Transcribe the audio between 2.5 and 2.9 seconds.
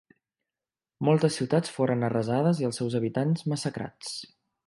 i els